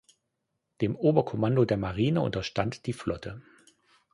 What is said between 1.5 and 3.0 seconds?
der Marine unterstand die